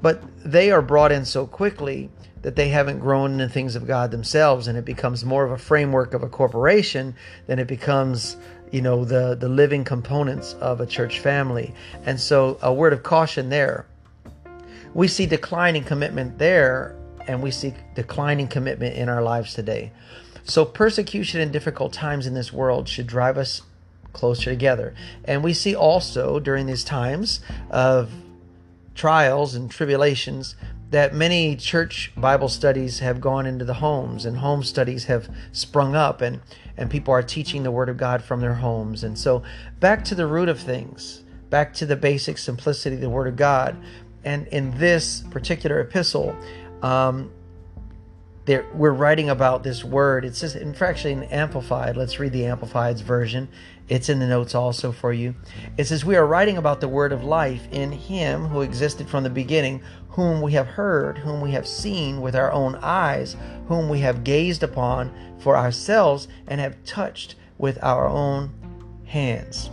but 0.00 0.22
they 0.44 0.70
are 0.70 0.82
brought 0.82 1.10
in 1.10 1.24
so 1.24 1.46
quickly 1.46 2.10
that 2.42 2.56
they 2.56 2.68
haven't 2.68 2.98
grown 2.98 3.32
in 3.32 3.38
the 3.38 3.48
things 3.48 3.76
of 3.76 3.86
God 3.86 4.10
themselves, 4.10 4.66
and 4.68 4.76
it 4.76 4.84
becomes 4.84 5.24
more 5.24 5.44
of 5.44 5.52
a 5.52 5.58
framework 5.58 6.14
of 6.14 6.22
a 6.22 6.28
corporation 6.28 7.14
than 7.46 7.58
it 7.58 7.66
becomes 7.66 8.36
you 8.70 8.80
know 8.80 9.04
the 9.04 9.34
the 9.34 9.48
living 9.48 9.84
components 9.84 10.54
of 10.54 10.80
a 10.80 10.86
church 10.86 11.20
family. 11.20 11.74
And 12.04 12.18
so 12.18 12.58
a 12.62 12.72
word 12.72 12.92
of 12.92 13.02
caution 13.02 13.48
there. 13.48 13.86
We 14.94 15.08
see 15.08 15.26
declining 15.26 15.84
commitment 15.84 16.38
there 16.38 16.96
and 17.26 17.42
we 17.42 17.50
see 17.50 17.74
declining 17.94 18.48
commitment 18.48 18.96
in 18.96 19.08
our 19.08 19.22
lives 19.22 19.54
today. 19.54 19.92
So 20.44 20.64
persecution 20.64 21.40
and 21.40 21.52
difficult 21.52 21.92
times 21.92 22.26
in 22.26 22.34
this 22.34 22.52
world 22.52 22.88
should 22.88 23.06
drive 23.06 23.38
us 23.38 23.62
closer 24.12 24.50
together. 24.50 24.94
And 25.24 25.44
we 25.44 25.54
see 25.54 25.74
also 25.74 26.40
during 26.40 26.66
these 26.66 26.84
times 26.84 27.40
of 27.70 28.10
trials 28.94 29.54
and 29.54 29.70
tribulations 29.70 30.56
that 30.92 31.14
many 31.14 31.56
church 31.56 32.12
Bible 32.18 32.50
studies 32.50 32.98
have 32.98 33.18
gone 33.18 33.46
into 33.46 33.64
the 33.64 33.74
homes 33.74 34.26
and 34.26 34.36
home 34.36 34.62
studies 34.62 35.04
have 35.04 35.28
sprung 35.50 35.96
up 35.96 36.20
and, 36.20 36.40
and 36.76 36.90
people 36.90 37.14
are 37.14 37.22
teaching 37.22 37.62
the 37.62 37.70
Word 37.70 37.88
of 37.88 37.96
God 37.96 38.22
from 38.22 38.42
their 38.42 38.54
homes. 38.54 39.02
And 39.02 39.18
so, 39.18 39.42
back 39.80 40.04
to 40.04 40.14
the 40.14 40.26
root 40.26 40.50
of 40.50 40.60
things, 40.60 41.24
back 41.48 41.72
to 41.74 41.86
the 41.86 41.96
basic 41.96 42.36
simplicity 42.36 42.96
of 42.96 43.00
the 43.00 43.08
Word 43.08 43.26
of 43.26 43.36
God. 43.36 43.74
And 44.22 44.46
in 44.48 44.76
this 44.78 45.24
particular 45.30 45.80
epistle, 45.80 46.36
um, 46.82 47.30
we're 48.46 48.92
writing 48.92 49.30
about 49.30 49.62
this 49.62 49.84
word. 49.84 50.24
It 50.24 50.34
says, 50.34 50.56
in 50.56 50.74
fact, 50.74 50.98
actually, 50.98 51.26
Amplified. 51.26 51.96
Let's 51.96 52.18
read 52.18 52.32
the 52.32 52.46
Amplified's 52.46 53.00
version. 53.00 53.48
It's 53.88 54.08
in 54.08 54.18
the 54.18 54.26
notes 54.26 54.54
also 54.54 54.90
for 54.90 55.12
you. 55.12 55.34
It 55.76 55.84
says, 55.84 56.04
We 56.04 56.16
are 56.16 56.26
writing 56.26 56.56
about 56.56 56.80
the 56.80 56.88
word 56.88 57.12
of 57.12 57.22
life 57.22 57.68
in 57.70 57.92
Him 57.92 58.46
who 58.46 58.62
existed 58.62 59.08
from 59.08 59.22
the 59.22 59.30
beginning, 59.30 59.82
whom 60.08 60.40
we 60.40 60.52
have 60.52 60.66
heard, 60.66 61.18
whom 61.18 61.40
we 61.40 61.52
have 61.52 61.68
seen 61.68 62.20
with 62.20 62.34
our 62.34 62.50
own 62.50 62.74
eyes, 62.76 63.36
whom 63.68 63.88
we 63.88 64.00
have 64.00 64.24
gazed 64.24 64.62
upon 64.62 65.12
for 65.38 65.56
ourselves, 65.56 66.26
and 66.48 66.60
have 66.60 66.82
touched 66.84 67.36
with 67.58 67.78
our 67.82 68.08
own 68.08 68.50
hands. 69.04 69.70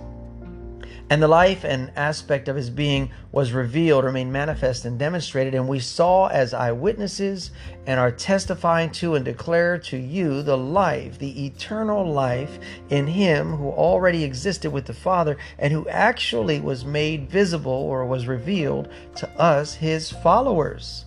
And 1.11 1.23
the 1.23 1.27
life 1.27 1.63
and 1.63 1.91
aspect 1.95 2.47
of 2.47 2.55
his 2.55 2.69
being 2.69 3.09
was 3.31 3.51
revealed 3.51 4.05
or 4.05 4.11
made 4.11 4.27
manifest 4.27 4.85
and 4.85 4.99
demonstrated, 4.99 5.55
and 5.55 5.67
we 5.67 5.79
saw 5.79 6.27
as 6.27 6.53
eyewitnesses 6.53 7.49
and 7.87 7.99
are 7.99 8.11
testifying 8.11 8.91
to 8.91 9.15
and 9.15 9.25
declare 9.25 9.79
to 9.79 9.97
you 9.97 10.43
the 10.43 10.57
life, 10.57 11.17
the 11.17 11.47
eternal 11.47 12.05
life 12.11 12.59
in 12.91 13.07
him 13.07 13.55
who 13.55 13.69
already 13.69 14.23
existed 14.23 14.71
with 14.71 14.85
the 14.85 14.93
Father 14.93 15.37
and 15.57 15.73
who 15.73 15.89
actually 15.89 16.59
was 16.59 16.85
made 16.85 17.27
visible 17.27 17.71
or 17.71 18.05
was 18.05 18.27
revealed 18.27 18.87
to 19.15 19.27
us, 19.31 19.73
his 19.73 20.11
followers. 20.11 21.05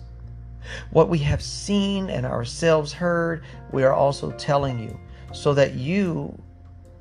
What 0.91 1.07
we 1.07 1.19
have 1.19 1.41
seen 1.41 2.09
and 2.09 2.25
ourselves 2.25 2.91
heard, 2.91 3.43
we 3.71 3.83
are 3.83 3.93
also 3.93 4.31
telling 4.31 4.79
you, 4.79 4.99
so 5.31 5.53
that 5.53 5.75
you 5.75 6.37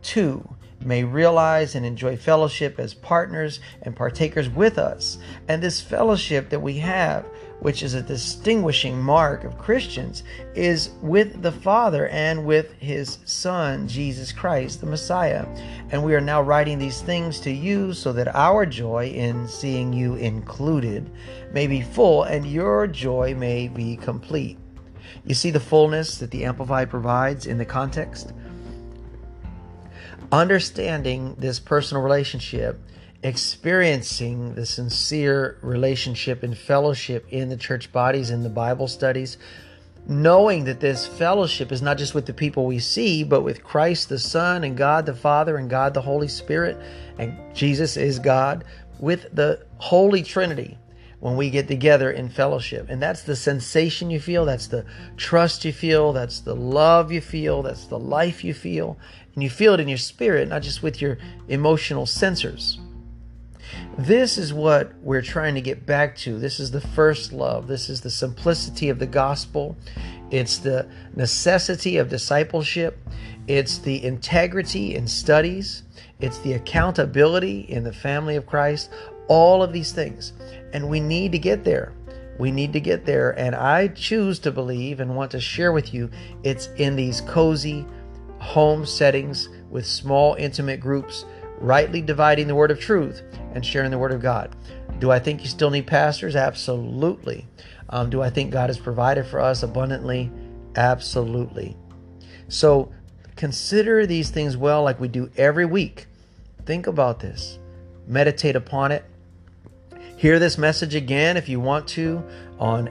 too 0.03 0.49
may 0.85 1.05
realize 1.05 1.75
and 1.75 1.85
enjoy 1.85 2.17
fellowship 2.17 2.79
as 2.79 2.95
partners 2.95 3.61
and 3.83 3.95
partakers 3.95 4.49
with 4.49 4.79
us. 4.79 5.19
And 5.49 5.63
this 5.63 5.81
fellowship 5.81 6.49
that 6.51 6.61
we 6.61 6.79
have, 6.79 7.27
which 7.61 7.83
is 7.83 7.95
a 7.95 8.03
distinguishing 8.03 9.01
mark 9.01 9.45
of 9.45 9.59
Christians, 9.59 10.25
is 10.55 10.91
with 11.01 11.43
the 11.43 11.53
Father 11.53 12.09
and 12.09 12.45
with 12.45 12.73
His 12.81 13.19
Son, 13.25 13.87
Jesus 13.87 14.33
Christ, 14.33 14.81
the 14.81 14.87
Messiah. 14.87 15.47
And 15.91 16.03
we 16.03 16.15
are 16.15 16.21
now 16.21 16.43
writing 16.43 16.79
these 16.79 17.03
things 17.03 17.39
to 17.41 17.51
you 17.51 17.93
so 17.93 18.13
that 18.13 18.35
our 18.35 18.67
joy 18.67 19.09
in 19.09 19.47
seeing 19.47 19.93
you 19.93 20.15
included 20.17 21.11
may 21.53 21.67
be 21.67 21.83
full 21.83 22.25
and 22.25 22.47
your 22.47 22.87
joy 22.87 23.35
may 23.35 23.69
be 23.69 23.97
complete. 23.97 24.59
You 25.25 25.35
see 25.35 25.51
the 25.51 25.61
fullness 25.61 26.19
that 26.19 26.31
the 26.31 26.45
Amplified 26.45 26.91
provides 26.91 27.47
in 27.47 27.59
the 27.59 27.65
context? 27.65 28.33
Understanding 30.33 31.37
this 31.39 31.61
personal 31.61 32.03
relationship, 32.03 32.81
experiencing 33.23 34.55
the 34.55 34.67
sincere 34.67 35.59
relationship 35.63 36.43
and 36.43 36.59
fellowship 36.59 37.27
in 37.31 37.51
the 37.51 37.57
church 37.57 37.93
bodies, 37.93 38.31
in 38.31 38.43
the 38.43 38.49
Bible 38.49 38.89
studies, 38.89 39.39
knowing 40.09 40.65
that 40.65 40.81
this 40.81 41.07
fellowship 41.07 41.71
is 41.71 41.83
not 41.83 41.99
just 41.99 42.15
with 42.15 42.27
the 42.27 42.35
people 42.35 42.67
we 42.67 42.81
see, 42.81 43.23
but 43.23 43.43
with 43.43 43.63
Christ 43.63 44.09
the 44.09 44.19
Son 44.19 44.65
and 44.65 44.77
God 44.77 45.07
the 45.07 45.15
Father 45.15 45.59
and 45.59 45.71
God 45.71 45.95
the 45.95 46.01
Holy 46.01 46.29
Spirit, 46.29 46.77
and 47.19 47.55
Jesus 47.55 47.97
is 47.97 48.19
God, 48.19 48.65
with 48.99 49.27
the 49.33 49.65
Holy 49.79 50.23
Trinity. 50.23 50.79
when 51.23 51.37
we 51.37 51.51
get 51.51 51.69
together 51.69 52.11
in 52.11 52.29
fellowship. 52.29 52.87
And 52.89 53.01
that's 53.01 53.23
the 53.23 53.37
sensation 53.37 54.11
you 54.11 54.19
feel, 54.19 54.45
that's 54.45 54.67
the 54.67 54.85
trust 55.17 55.65
you 55.65 55.73
feel, 55.73 56.13
that's 56.13 56.41
the 56.41 56.57
love 56.57 57.13
you 57.13 57.21
feel, 57.21 57.63
that's 57.63 57.85
the 57.85 57.99
life 57.99 58.43
you 58.43 58.53
feel. 58.53 58.99
And 59.35 59.43
you 59.43 59.51
feel 59.51 59.75
it 59.75 59.81
in 59.81 59.89
your 59.89 59.99
spirit, 59.99 60.49
not 60.49 60.63
just 60.63 60.83
with 60.83 61.01
your 61.01 61.19
emotional 61.49 62.05
sensors. 62.05 62.79
This 63.97 64.39
is 64.39 64.53
what 64.53 64.95
we're 65.03 65.23
trying 65.23 65.55
to 65.55 65.61
get 65.61 65.87
back 65.87 66.17
to. 66.19 66.39
This 66.39 66.61
is 66.61 66.71
the 66.71 66.81
first 66.81 67.33
love. 67.33 67.67
This 67.67 67.89
is 67.89 68.01
the 68.01 68.11
simplicity 68.11 68.89
of 68.89 68.99
the 68.99 69.07
gospel. 69.07 69.77
It's 70.31 70.59
the 70.59 70.89
necessity 71.15 71.97
of 71.99 72.09
discipleship. 72.09 72.99
It's 73.47 73.79
the 73.79 74.05
integrity 74.05 74.95
in 74.95 75.07
studies. 75.07 75.83
It's 76.21 76.39
the 76.39 76.55
accountability 76.55 77.61
in 77.61 77.85
the 77.85 77.93
family 77.93 78.37
of 78.37 78.47
Christ. 78.47 78.91
All 79.29 79.63
of 79.63 79.73
these 79.73 79.93
things. 79.93 80.33
And 80.73 80.89
we 80.89 81.01
need 81.01 81.33
to 81.33 81.39
get 81.39 81.65
there. 81.65 81.93
We 82.39 82.51
need 82.51 82.73
to 82.73 82.81
get 82.81 83.05
there. 83.05 83.39
And 83.39 83.55
I 83.55 83.89
choose 83.89 84.39
to 84.41 84.51
believe 84.51 85.01
and 85.01 85.17
want 85.17 85.31
to 85.33 85.41
share 85.41 85.73
with 85.73 85.93
you 85.93 86.11
it's 86.45 86.69
in 86.77 86.97
these 86.97 87.21
cozy 87.23 87.85
home 88.43 88.85
settings 88.85 89.49
with 89.71 89.87
small, 89.87 90.35
intimate 90.35 90.81
groups, 90.81 91.25
rightly 91.59 92.03
dividing 92.03 92.49
the 92.49 92.55
word 92.55 92.73
of 92.73 92.81
truth 92.81 93.23
and 93.55 93.65
sharing 93.65 93.91
the 93.91 93.99
word 93.99 94.11
of 94.11 94.21
God. 94.21 94.55
Do 94.99 95.13
I 95.13 95.21
think 95.21 95.43
you 95.43 95.49
still 95.49 95.71
need 95.71 95.87
pastors? 95.87 96.35
Absolutely. 96.35 97.47
Um, 97.89 98.11
do 98.11 98.21
I 98.21 98.31
think 98.31 98.51
God 98.51 98.69
has 98.69 98.79
provided 98.79 99.27
for 99.27 99.39
us 99.39 99.63
abundantly? 99.63 100.31
Absolutely. 100.75 101.77
So 102.49 102.93
consider 103.37 104.07
these 104.07 104.31
things 104.31 104.57
well, 104.57 104.83
like 104.83 104.99
we 104.99 105.09
do 105.09 105.31
every 105.37 105.65
week. 105.65 106.07
Think 106.67 106.89
about 106.89 107.21
this, 107.21 107.61
meditate 108.09 108.57
upon 108.57 108.91
it. 108.91 109.05
Hear 110.17 110.41
this 110.41 110.59
message 110.59 110.97
again 110.97 111.37
if 111.37 111.49
you 111.49 111.61
want 111.61 111.87
to 111.89 112.25
on 112.59 112.89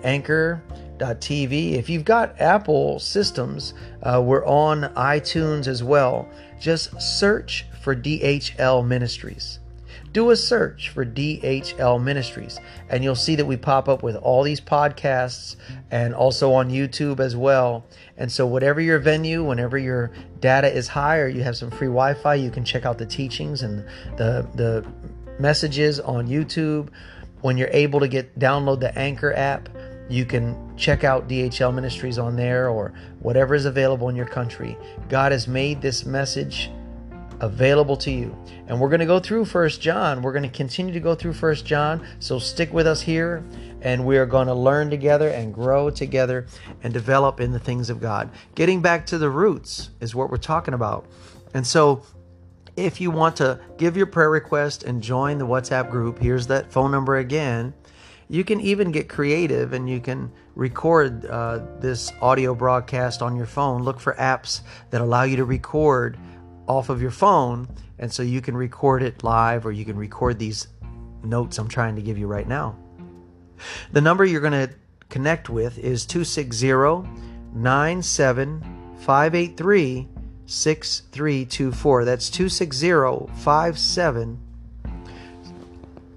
anchor.tv. 1.01 1.73
If 1.73 1.89
you've 1.89 2.05
got 2.05 2.39
Apple 2.39 2.99
systems, 2.99 3.73
uh, 4.03 4.21
we're 4.23 4.45
on 4.45 4.93
iTunes 4.95 5.67
as 5.67 5.83
well. 5.83 6.27
Just 6.59 7.01
search 7.01 7.65
for 7.81 7.95
DHL 7.95 8.85
Ministries 8.85 9.59
do 10.13 10.29
a 10.31 10.35
search 10.35 10.89
for 10.89 11.05
DHL 11.05 12.01
Ministries, 12.01 12.59
and 12.89 13.03
you'll 13.03 13.15
see 13.15 13.35
that 13.35 13.45
we 13.45 13.55
pop 13.55 13.87
up 13.87 14.03
with 14.03 14.15
all 14.17 14.43
these 14.43 14.59
podcasts 14.59 15.55
and 15.89 16.13
also 16.13 16.51
on 16.51 16.69
YouTube 16.69 17.19
as 17.19 17.35
well. 17.35 17.85
And 18.17 18.31
so, 18.31 18.45
whatever 18.45 18.81
your 18.81 18.99
venue, 18.99 19.43
whenever 19.43 19.77
your 19.77 20.11
data 20.39 20.71
is 20.71 20.87
high 20.87 21.19
or 21.19 21.27
you 21.27 21.43
have 21.43 21.55
some 21.55 21.71
free 21.71 21.87
Wi 21.87 22.13
Fi, 22.15 22.35
you 22.35 22.51
can 22.51 22.65
check 22.65 22.85
out 22.85 22.97
the 22.97 23.05
teachings 23.05 23.61
and 23.61 23.85
the, 24.17 24.45
the 24.55 24.85
messages 25.39 25.99
on 25.99 26.27
YouTube. 26.27 26.89
When 27.41 27.57
you're 27.57 27.69
able 27.71 27.99
to 28.01 28.07
get 28.07 28.37
download 28.37 28.81
the 28.81 28.95
Anchor 28.97 29.33
app, 29.33 29.69
you 30.11 30.25
can 30.25 30.75
check 30.77 31.03
out 31.03 31.29
DHL 31.29 31.73
Ministries 31.73 32.19
on 32.19 32.35
there 32.35 32.69
or 32.69 32.93
whatever 33.19 33.55
is 33.55 33.65
available 33.65 34.09
in 34.09 34.15
your 34.15 34.25
country. 34.25 34.77
God 35.09 35.31
has 35.31 35.47
made 35.47 35.81
this 35.81 36.05
message 36.05 36.69
available 37.39 37.97
to 37.97 38.11
you. 38.11 38.35
And 38.67 38.79
we're 38.79 38.89
going 38.89 38.99
to 38.99 39.05
go 39.05 39.19
through 39.19 39.45
First 39.45 39.81
John. 39.81 40.21
We're 40.21 40.33
going 40.33 40.43
to 40.43 40.49
continue 40.49 40.93
to 40.93 40.99
go 40.99 41.15
through 41.15 41.33
First 41.33 41.65
John. 41.65 42.05
So 42.19 42.39
stick 42.39 42.71
with 42.71 42.87
us 42.87 43.01
here 43.01 43.43
and 43.81 44.05
we 44.05 44.17
are 44.17 44.25
going 44.25 44.47
to 44.47 44.53
learn 44.53 44.89
together 44.89 45.29
and 45.29 45.53
grow 45.53 45.89
together 45.89 46.45
and 46.83 46.93
develop 46.93 47.39
in 47.39 47.51
the 47.51 47.59
things 47.59 47.89
of 47.89 47.99
God. 47.99 48.29
Getting 48.53 48.81
back 48.81 49.05
to 49.07 49.17
the 49.17 49.29
roots 49.29 49.89
is 49.99 50.13
what 50.13 50.29
we're 50.29 50.37
talking 50.37 50.73
about. 50.73 51.05
And 51.53 51.65
so 51.65 52.03
if 52.77 53.01
you 53.01 53.11
want 53.11 53.35
to 53.37 53.59
give 53.77 53.97
your 53.97 54.05
prayer 54.05 54.29
request 54.29 54.83
and 54.83 55.01
join 55.01 55.37
the 55.37 55.47
WhatsApp 55.47 55.89
group, 55.89 56.19
here's 56.19 56.47
that 56.47 56.71
phone 56.71 56.91
number 56.91 57.17
again. 57.17 57.73
You 58.31 58.43
can 58.45 58.61
even 58.61 58.93
get 58.93 59.09
creative 59.09 59.73
and 59.73 59.89
you 59.89 59.99
can 59.99 60.31
record 60.55 61.25
uh, 61.25 61.59
this 61.81 62.13
audio 62.21 62.55
broadcast 62.55 63.21
on 63.21 63.35
your 63.35 63.45
phone. 63.45 63.83
Look 63.83 63.99
for 63.99 64.13
apps 64.13 64.61
that 64.89 65.01
allow 65.01 65.23
you 65.23 65.35
to 65.35 65.43
record 65.43 66.17
off 66.65 66.87
of 66.87 67.01
your 67.01 67.11
phone. 67.11 67.67
And 67.99 68.09
so 68.09 68.23
you 68.23 68.39
can 68.39 68.55
record 68.55 69.03
it 69.03 69.25
live 69.25 69.65
or 69.65 69.73
you 69.73 69.83
can 69.83 69.97
record 69.97 70.39
these 70.39 70.69
notes 71.25 71.57
I'm 71.57 71.67
trying 71.67 71.97
to 71.97 72.01
give 72.01 72.17
you 72.17 72.25
right 72.25 72.47
now. 72.47 72.77
The 73.91 73.99
number 73.99 74.23
you're 74.23 74.39
going 74.39 74.69
to 74.69 74.73
connect 75.09 75.49
with 75.49 75.77
is 75.77 76.05
260 76.05 77.09
583 77.53 80.07
6324. 80.45 82.05
That's 82.05 82.29
260 82.29 83.27
57 83.43 84.50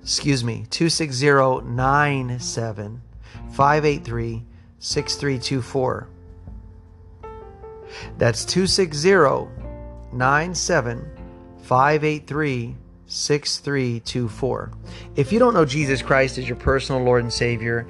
excuse 0.05 0.45
me 0.45 0.67
260 0.69 1.67
97 1.67 3.01
583 3.53 4.45
6324. 4.79 6.09
That's 8.19 8.45
260 8.45 9.49
97 10.13 11.11
583 11.63 12.77
6324. 13.07 14.73
If 15.17 15.33
you 15.33 15.39
don't 15.39 15.55
know 15.55 15.65
Jesus 15.65 16.03
Christ 16.03 16.37
as 16.37 16.47
your 16.47 16.57
personal 16.57 17.03
Lord 17.03 17.23
and 17.23 17.33
Savior, 17.33 17.87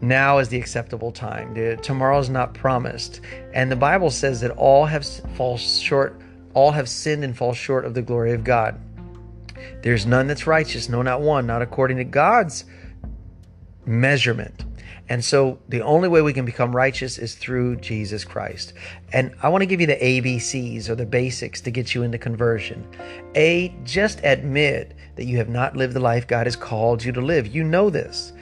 now 0.00 0.38
is 0.38 0.48
the 0.48 0.58
acceptable 0.58 1.12
time. 1.12 1.54
Tomorrow 1.82 2.18
is 2.18 2.30
not 2.30 2.54
promised. 2.54 3.20
And 3.52 3.70
the 3.70 3.76
Bible 3.76 4.10
says 4.10 4.40
that 4.40 4.52
all 4.52 4.86
have 4.86 5.06
fall 5.36 5.58
short, 5.58 6.18
all 6.54 6.70
have 6.70 6.88
sinned 6.88 7.24
and 7.24 7.36
fall 7.36 7.52
short 7.52 7.84
of 7.84 7.92
the 7.92 8.02
glory 8.02 8.32
of 8.32 8.42
God. 8.42 8.80
There's 9.82 10.06
none 10.06 10.26
that's 10.26 10.46
righteous, 10.46 10.88
no, 10.88 11.02
not 11.02 11.20
one, 11.20 11.46
not 11.46 11.62
according 11.62 11.98
to 11.98 12.04
God's 12.04 12.64
measurement. 13.86 14.64
And 15.08 15.24
so 15.24 15.58
the 15.68 15.80
only 15.80 16.08
way 16.08 16.20
we 16.20 16.34
can 16.34 16.44
become 16.44 16.76
righteous 16.76 17.16
is 17.18 17.34
through 17.34 17.76
Jesus 17.76 18.24
Christ. 18.24 18.74
And 19.12 19.34
I 19.42 19.48
want 19.48 19.62
to 19.62 19.66
give 19.66 19.80
you 19.80 19.86
the 19.86 19.96
ABCs 19.96 20.88
or 20.88 20.94
the 20.94 21.06
basics 21.06 21.60
to 21.62 21.70
get 21.70 21.94
you 21.94 22.02
into 22.02 22.18
conversion. 22.18 22.86
A, 23.34 23.74
just 23.84 24.20
admit 24.22 24.94
that 25.16 25.24
you 25.24 25.38
have 25.38 25.48
not 25.48 25.76
lived 25.76 25.94
the 25.94 26.00
life 26.00 26.26
God 26.26 26.46
has 26.46 26.56
called 26.56 27.02
you 27.02 27.12
to 27.12 27.20
live. 27.20 27.46
You 27.46 27.64
know 27.64 27.88
this. 27.88 28.32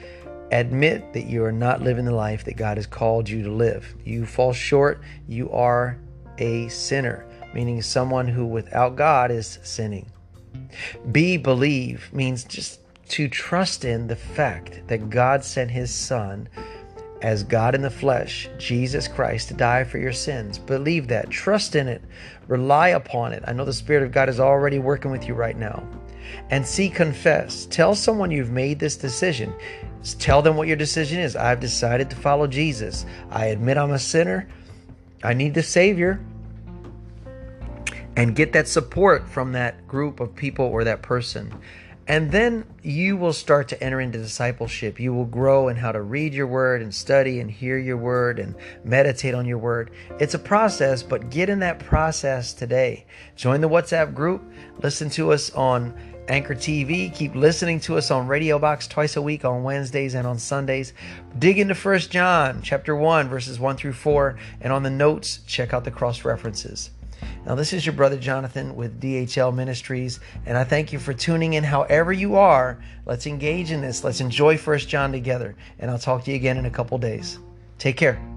Admit 0.51 1.13
that 1.13 1.25
you 1.25 1.43
are 1.43 1.51
not 1.51 1.81
living 1.81 2.05
the 2.05 2.11
life 2.11 2.43
that 2.45 2.57
God 2.57 2.77
has 2.77 2.87
called 2.87 3.29
you 3.29 3.43
to 3.43 3.51
live. 3.51 3.95
You 4.03 4.25
fall 4.25 4.53
short, 4.53 5.01
you 5.27 5.49
are 5.51 5.97
a 6.37 6.67
sinner, 6.69 7.25
meaning 7.53 7.81
someone 7.81 8.27
who 8.27 8.45
without 8.45 8.95
God 8.95 9.31
is 9.31 9.59
sinning. 9.63 10.09
B, 11.11 11.37
believe 11.37 12.09
means 12.13 12.43
just 12.43 12.79
to 13.09 13.27
trust 13.27 13.85
in 13.85 14.07
the 14.07 14.15
fact 14.15 14.81
that 14.87 15.09
God 15.09 15.43
sent 15.43 15.71
his 15.71 15.93
Son 15.93 16.49
as 17.21 17.43
God 17.43 17.73
in 17.73 17.81
the 17.81 17.89
flesh, 17.89 18.49
Jesus 18.57 19.07
Christ, 19.07 19.47
to 19.47 19.53
die 19.53 19.83
for 19.83 19.97
your 19.97 20.13
sins. 20.13 20.59
Believe 20.59 21.07
that. 21.07 21.29
Trust 21.29 21.75
in 21.75 21.87
it. 21.87 22.01
Rely 22.47 22.89
upon 22.89 23.33
it. 23.33 23.43
I 23.47 23.53
know 23.53 23.65
the 23.65 23.73
Spirit 23.73 24.03
of 24.03 24.11
God 24.11 24.29
is 24.29 24.39
already 24.39 24.79
working 24.79 25.11
with 25.11 25.27
you 25.27 25.33
right 25.33 25.57
now. 25.57 25.83
And 26.49 26.65
C, 26.65 26.89
confess. 26.89 27.65
Tell 27.65 27.95
someone 27.95 28.31
you've 28.31 28.51
made 28.51 28.79
this 28.79 28.97
decision. 28.97 29.53
Tell 30.19 30.41
them 30.41 30.55
what 30.55 30.67
your 30.67 30.77
decision 30.77 31.19
is. 31.19 31.35
I've 31.35 31.59
decided 31.59 32.09
to 32.09 32.15
follow 32.15 32.47
Jesus. 32.47 33.05
I 33.31 33.47
admit 33.47 33.77
I'm 33.77 33.91
a 33.91 33.99
sinner. 33.99 34.47
I 35.23 35.33
need 35.33 35.53
the 35.53 35.63
Savior. 35.63 36.19
And 38.17 38.35
get 38.35 38.51
that 38.53 38.67
support 38.67 39.29
from 39.29 39.53
that 39.53 39.87
group 39.87 40.19
of 40.19 40.35
people 40.35 40.65
or 40.65 40.83
that 40.83 41.01
person. 41.01 41.53
And 42.07 42.31
then 42.31 42.65
you 42.83 43.17
will 43.17 43.33
start 43.33 43.67
to 43.67 43.83
enter 43.83 43.99
into 43.99 44.17
discipleship. 44.17 44.99
You 44.99 45.13
will 45.13 45.25
grow 45.25 45.67
in 45.67 45.75
how 45.75 45.91
to 45.91 46.01
read 46.01 46.33
your 46.33 46.47
word 46.47 46.81
and 46.81 46.93
study 46.95 47.41
and 47.41 47.51
hear 47.51 47.77
your 47.77 47.97
word 47.97 48.39
and 48.39 48.55
meditate 48.85 49.35
on 49.35 49.45
your 49.45 49.57
word. 49.57 49.91
It's 50.19 50.33
a 50.33 50.39
process, 50.39 51.03
but 51.03 51.29
get 51.29 51.49
in 51.49 51.59
that 51.59 51.79
process 51.79 52.53
today. 52.53 53.05
Join 53.35 53.59
the 53.59 53.69
WhatsApp 53.69 54.13
group. 54.15 54.41
Listen 54.81 55.09
to 55.11 55.33
us 55.33 55.51
on 55.51 55.93
Anchor 56.29 56.55
TV. 56.55 57.13
Keep 57.13 57.35
listening 57.35 57.79
to 57.81 57.97
us 57.97 58.09
on 58.09 58.27
Radio 58.27 58.57
Box 58.57 58.87
twice 58.87 59.17
a 59.17 59.21
week 59.21 59.45
on 59.45 59.63
Wednesdays 59.63 60.15
and 60.15 60.25
on 60.25 60.39
Sundays. 60.39 60.93
Dig 61.37 61.59
into 61.59 61.75
First 61.75 62.09
John 62.09 62.61
chapter 62.63 62.95
1 62.95 63.27
verses 63.27 63.59
1 63.59 63.77
through 63.77 63.93
4 63.93 64.37
and 64.61 64.71
on 64.73 64.83
the 64.83 64.89
notes 64.89 65.41
check 65.45 65.73
out 65.73 65.83
the 65.83 65.91
cross 65.91 66.25
references. 66.25 66.89
Now, 67.45 67.55
this 67.55 67.73
is 67.73 67.85
your 67.85 67.93
brother 67.93 68.17
Jonathan 68.17 68.75
with 68.75 69.01
DHL 69.01 69.53
Ministries, 69.53 70.19
and 70.45 70.57
I 70.57 70.63
thank 70.63 70.91
you 70.91 70.99
for 70.99 71.13
tuning 71.13 71.53
in 71.53 71.63
however 71.63 72.11
you 72.11 72.35
are. 72.35 72.79
Let's 73.05 73.27
engage 73.27 73.71
in 73.71 73.81
this. 73.81 74.03
Let's 74.03 74.21
enjoy 74.21 74.57
First 74.57 74.89
John 74.89 75.11
together, 75.11 75.55
and 75.79 75.89
I'll 75.89 75.99
talk 75.99 76.23
to 76.25 76.31
you 76.31 76.37
again 76.37 76.57
in 76.57 76.65
a 76.65 76.71
couple 76.71 76.97
days. 76.97 77.39
Take 77.77 77.97
care. 77.97 78.36